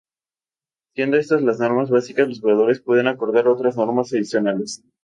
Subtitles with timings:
[0.95, 4.81] Siendo estas las normas básicas, los jugadores pueden acordar otras normas adicionales.